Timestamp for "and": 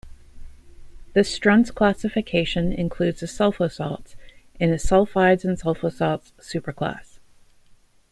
5.45-5.61